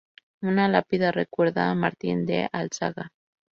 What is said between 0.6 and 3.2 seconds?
lápida recuerda a Martín de Álzaga.